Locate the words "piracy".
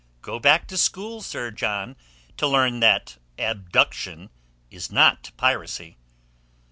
5.37-5.95